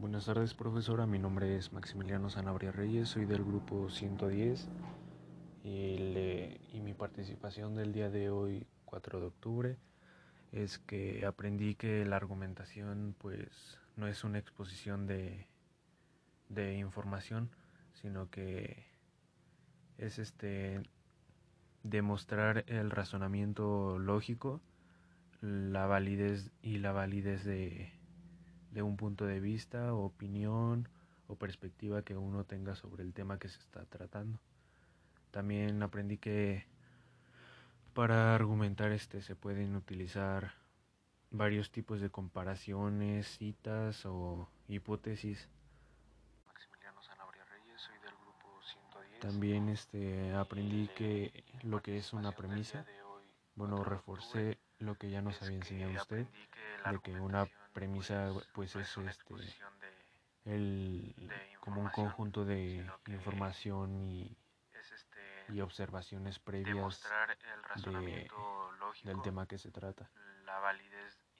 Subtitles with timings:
[0.00, 1.06] Buenas tardes, profesora.
[1.06, 4.68] Mi nombre es Maximiliano Sanabria Reyes, soy del grupo 110
[5.64, 5.68] y,
[6.72, 9.76] y mi participación del día de hoy, 4 de octubre,
[10.52, 15.48] es que aprendí que la argumentación pues no es una exposición de,
[16.48, 17.50] de información,
[17.92, 18.86] sino que
[19.98, 20.80] es este
[21.82, 24.60] demostrar el razonamiento lógico,
[25.40, 27.97] la validez y la validez de
[28.78, 30.88] de un punto de vista, opinión
[31.26, 34.38] o perspectiva que uno tenga sobre el tema que se está tratando.
[35.32, 36.64] También aprendí que
[37.92, 40.52] para argumentar este se pueden utilizar
[41.32, 45.48] varios tipos de comparaciones, citas o hipótesis.
[46.46, 49.18] Maximiliano Sanabria Reyes, soy del grupo 110.
[49.18, 52.86] También este aprendí que lo que es una premisa,
[53.58, 56.26] bueno, reforcé lo que ya nos había enseñado usted,
[56.90, 59.34] de que una premisa pues es este
[60.44, 61.14] el
[61.60, 64.36] como un conjunto de información y,
[65.48, 67.02] y observaciones previas
[67.84, 68.30] de,
[69.02, 70.08] del tema que se trata.
[70.44, 71.17] La validez